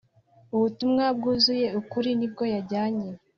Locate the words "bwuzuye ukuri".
1.17-2.09